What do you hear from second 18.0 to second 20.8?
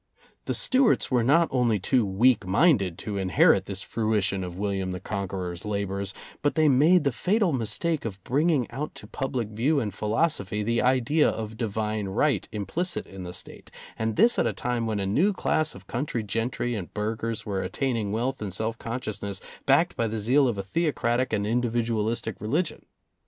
wealth and self consciousness backed by the zeal of a